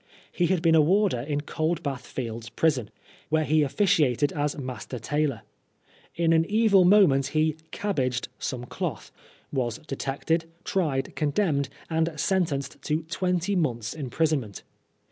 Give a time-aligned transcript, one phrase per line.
[0.31, 2.89] He had been a warder in Coldbath Fields Prison,
[3.29, 5.43] where he officiated as master tailor.
[6.15, 9.11] In an evil moment he '^ cabbaged '* some cloth,
[9.53, 14.63] was detected, tried, condemned, and sentenced to twenty months' imprisonment.